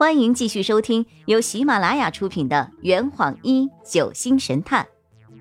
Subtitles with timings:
[0.00, 4.88] 欢迎继续收听由喜马拉雅出品的《圆谎一九星神探》，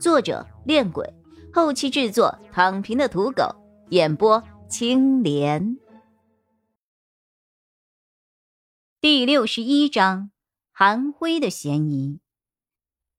[0.01, 1.13] 作者：恋鬼，
[1.54, 3.56] 后期制作：躺平的土狗，
[3.92, 5.77] 演播：青莲。
[9.00, 10.30] 第六十一章：
[10.73, 12.20] 韩辉的嫌疑。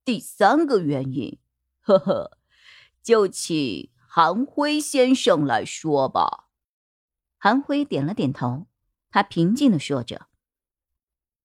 [0.04, 1.38] 第三个原因，
[1.80, 2.36] 呵呵，
[3.02, 6.50] 就请韩辉先生来说吧。
[7.38, 8.66] 韩辉点了点头，
[9.10, 10.26] 他平静的说着。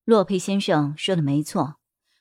[0.06, 1.78] 洛佩先生说的没错，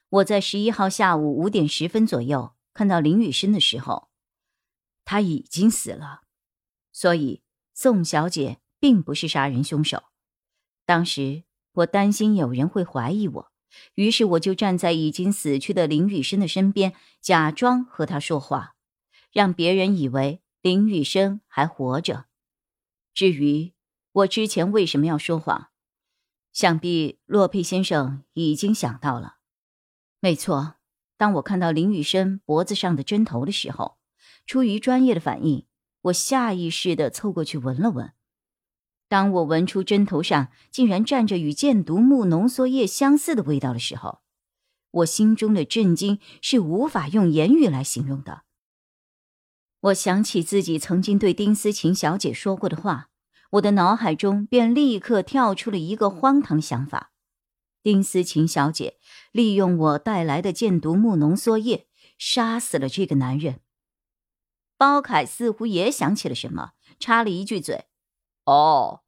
[0.08, 4.08] 我在十一号下午五点十分左右看到林雨生的时候，
[5.04, 6.22] 他已经死了，
[6.92, 7.42] 所以
[7.74, 10.04] 宋小姐并不是杀人凶手。
[10.86, 13.52] 当时我担心有人会怀疑我，
[13.96, 18.76] 于是我就站在已经死去的林雨生的身边，假装和他说话，
[19.30, 22.24] 让别人以为林雨生还活着。
[23.12, 23.74] 至于
[24.12, 25.68] 我之前为什么要说谎？
[26.54, 29.38] 想必洛佩先生已经想到了，
[30.20, 30.76] 没错。
[31.16, 33.98] 当我看到林雨生脖子上的针头的时候，
[34.46, 35.66] 出于专业的反应，
[36.02, 38.12] 我下意识的凑过去闻了闻。
[39.08, 44.20] 当我闻出针头上竟然站着与箭毒木浓缩液相似的味道的时候，
[44.92, 48.42] 我心中的震惊是无法用言语来形容的。
[49.80, 53.10] 我想起自己曾经对丁思琴小姐说过的话。
[53.54, 57.12] 我的脑海中便立刻跳出了一个荒唐想法：
[57.84, 58.98] 丁思琴小姐
[59.30, 61.86] 利用我带来的箭毒木浓缩液
[62.18, 63.60] 杀死了这个男人。
[64.76, 67.84] 包凯似乎也想起了什么，插了一句嘴
[68.44, 69.02] ：“哦，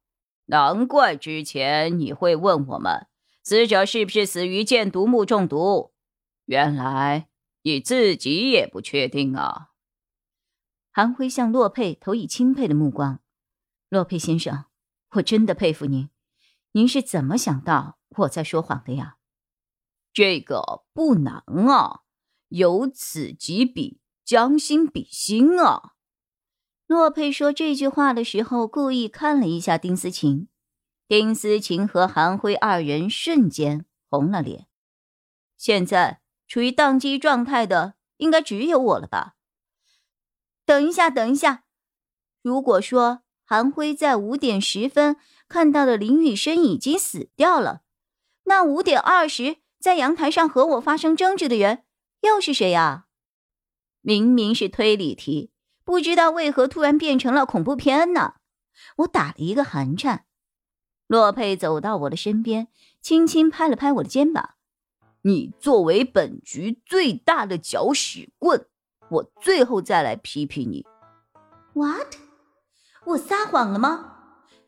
[0.45, 3.07] 难怪之前你会问我们
[3.43, 5.91] 死者是不是死于箭毒木中毒，
[6.45, 7.27] 原来
[7.63, 9.71] 你自己也不确定啊。”
[10.93, 13.19] 韩辉向洛佩投以钦佩的目光。
[13.89, 14.65] 洛佩先生，
[15.11, 16.09] 我真的佩服您。
[16.73, 19.17] 您是怎么想到我在说谎的呀？
[20.11, 22.01] 这个不难啊，
[22.49, 25.93] 由此即彼，将心比心啊。
[26.85, 30.49] 洛佩说这句话的时候，故意看了一下丁思琴。
[31.07, 34.67] 丁思琴和韩辉二人瞬间红了脸。
[35.55, 39.35] 现在处于宕机状态的，应该只有我了吧？
[40.65, 41.63] 等一下，等一下，
[42.41, 43.21] 如果说……
[43.49, 45.15] 韩辉在五点十分
[45.47, 47.83] 看到的林雨生已经死掉了，
[48.43, 51.83] 那五点二十在阳台上和我发生争执的人
[52.23, 53.05] 又是谁呀？
[54.01, 55.51] 明明是推理题，
[55.85, 58.33] 不知道为何突然变成了恐怖片呢？
[58.97, 60.25] 我打了一个寒颤。
[61.07, 62.67] 洛佩走到我的身边，
[63.01, 64.55] 轻轻拍了拍我的肩膀
[65.23, 68.67] ：“你作为本局最大的搅屎棍，
[69.09, 70.85] 我最后再来批评你。”
[71.71, 72.26] What？
[73.07, 74.15] 我撒谎了吗？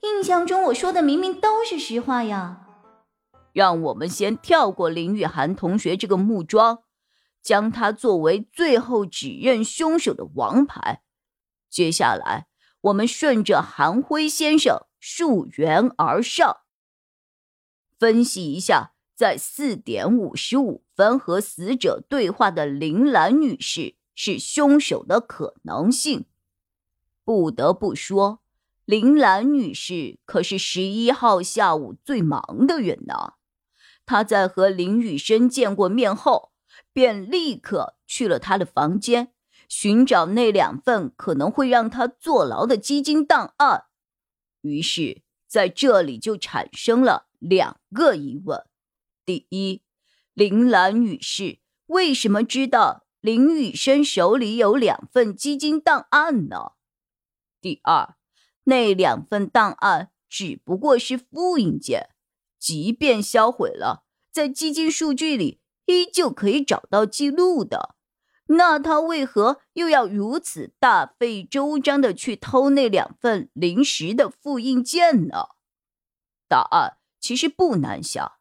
[0.01, 2.65] 印象中我说的明明都是实话呀。
[3.51, 6.83] 让我们先跳过林雨涵同学这个木桩，
[7.41, 11.01] 将他作为最后指认凶手的王牌。
[11.69, 12.47] 接下来，
[12.81, 16.59] 我们顺着韩辉先生溯源而上，
[17.97, 26.25] 分析一下在四点五十五分和死者对话的林兰女士是凶手的可能性。
[27.29, 28.41] 不得不说，
[28.85, 33.33] 林兰女士可是十一号下午最忙的人呢。
[34.03, 36.53] 她在和林雨生见过面后，
[36.91, 39.31] 便立刻去了他的房间，
[39.67, 43.83] 寻找那两份可能会让他坐牢的基金档案。
[44.61, 48.65] 于是，在这里就产生了两个疑问：
[49.23, 49.83] 第一，
[50.33, 56.71] 林兰女士为什么知道林雨生手里有两份基金档案呢？
[57.61, 58.15] 第二，
[58.63, 62.09] 那两份档案只不过是复印件，
[62.57, 67.95] 即便销毁了，在基金数据里依旧可以找到记录的。
[68.51, 75.49] 那他为何又要如此大费周章的去偷那两份临时的复印件呢？
[76.47, 78.31] 答案其实不难想。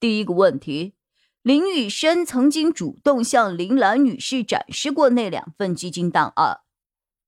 [0.00, 0.94] 第一个问题，
[1.42, 6.62] 林雨生曾经主动向林兰女士展示过那两份基金档案。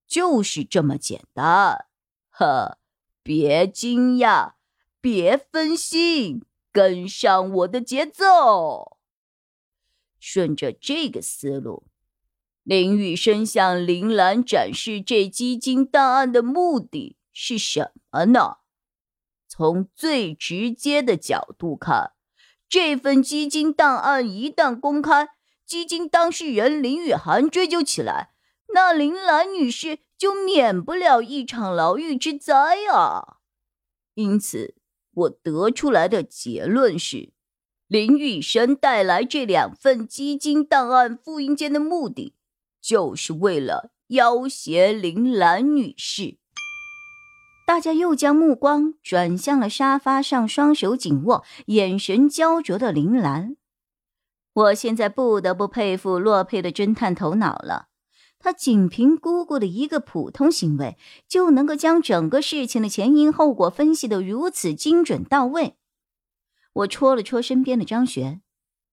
[0.07, 1.87] 就是这么简单，
[2.31, 2.79] 呵，
[3.23, 4.53] 别惊讶，
[5.01, 6.43] 别分心，
[6.73, 8.99] 跟上我的节奏。
[10.21, 11.87] 顺着这个思路，
[12.63, 18.59] 林雨生向林兰展示这基金档案的目的是什么呢？
[19.47, 22.13] 从最直接的角度看，
[22.69, 25.29] 这份基金档案一旦公开，
[25.65, 28.34] 基金当事人林雨涵追究起来。
[28.75, 32.55] 那林兰女士就免不了一场牢狱之灾
[32.93, 33.39] 啊！
[34.15, 34.75] 因此，
[35.15, 37.33] 我得出来的结论是，
[37.87, 42.35] 林玉生带来这两份基金档案复印件的目的，
[42.81, 46.39] 就是为了要挟林兰女士。
[47.65, 53.57] 大家又将目光转向了沙发上双手紧握、眼神焦灼的林兰。
[54.53, 57.87] 我现在不得不佩服洛佩的侦探头脑了。
[58.45, 65.79] 他仅凭姑姑的一个普通行为，就能够将整个事情的前因后果分析的如此精准到位。
[66.75, 68.43] 我戳了戳身边的张璇，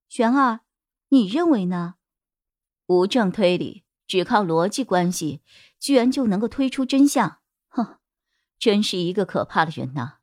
[0.07, 0.61] 璇儿，
[1.09, 1.95] 你认为呢？
[2.87, 5.41] 无证推理，只靠逻辑关系，
[5.77, 7.39] 居然就能够推出真相？
[7.67, 7.97] 哼，
[8.57, 10.19] 真是一个可怕的人呐！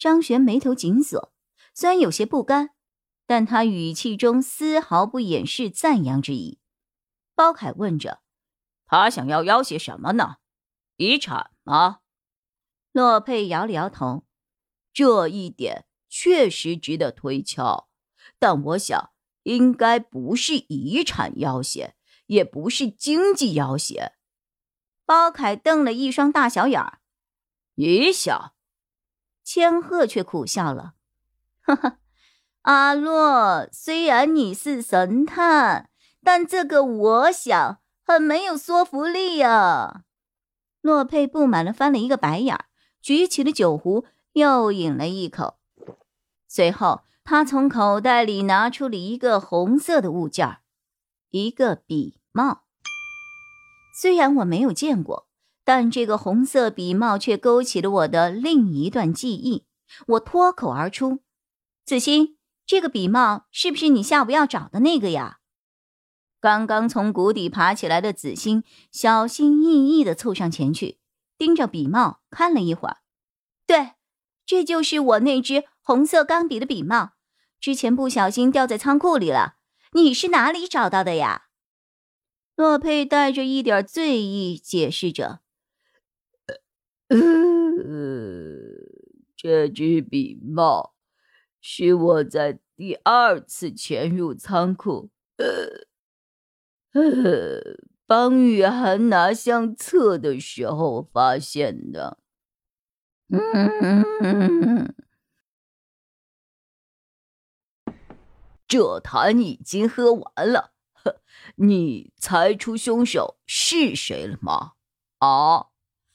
[0.00, 1.32] 张璇眉头紧锁，
[1.72, 2.70] 虽然有些不甘，
[3.24, 6.58] 但他语气中丝毫不掩饰赞扬之意。
[7.36, 8.18] 包凯问着。
[8.92, 10.36] 他想要要挟什么呢？
[10.96, 12.00] 遗产吗？
[12.92, 14.26] 洛佩摇了摇头，
[14.92, 17.88] 这一点确实值得推敲，
[18.38, 19.12] 但我想
[19.44, 21.94] 应该不是遗产要挟，
[22.26, 24.12] 也不是经济要挟。
[25.06, 26.98] 包凯瞪了一双大小眼儿，
[27.76, 28.52] 你想？
[29.42, 30.96] 千鹤却苦笑了，
[31.62, 31.98] 哈哈，
[32.60, 35.88] 阿洛，虽然你是神探，
[36.22, 37.78] 但这个我想。
[38.12, 40.02] 很没有说服力呀！
[40.82, 42.66] 洛佩不满的翻了一个白眼，
[43.00, 44.04] 举起了酒壶，
[44.34, 45.56] 又饮了一口。
[46.46, 50.58] 随后，他从口袋里拿出了一个红色的物件
[51.30, 52.64] 一个笔帽。
[53.98, 55.26] 虽然我没有见过，
[55.64, 59.64] 但这个红色笔帽却勾起了我的另一段记忆。
[60.08, 61.20] 我脱口而出
[61.86, 62.36] ：“子欣，
[62.66, 65.38] 这个笔帽是不是你下午要找的那个呀？”
[66.42, 70.98] 刚刚从谷底爬起来的子欣小心翼翼地凑上前去，
[71.38, 72.96] 盯着笔帽看了一会儿。
[73.64, 73.92] 对，
[74.44, 77.12] 这就是我那支红色钢笔的笔帽，
[77.60, 79.54] 之前不小心掉在仓库里了。
[79.92, 81.44] 你是哪里找到的呀？
[82.56, 85.42] 洛佩带着一点醉意解释着
[87.06, 87.16] ：“呃，
[89.36, 90.96] 这支笔帽
[91.60, 95.86] 是我在第二次潜入仓库。”呃。
[96.92, 102.18] 呃， 帮雨涵拿相册的时候发现的。
[103.28, 104.94] 嗯，
[108.68, 110.72] 这坛已经喝完了，
[111.56, 114.72] 你猜出凶手是谁了吗？
[115.18, 115.68] 啊，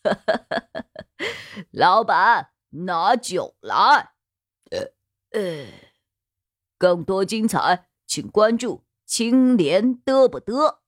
[1.72, 4.14] 老板，拿酒来。
[4.70, 4.92] 呃
[5.32, 5.68] 呃，
[6.78, 8.87] 更多精彩，请关注。
[9.08, 10.80] 青莲得不得？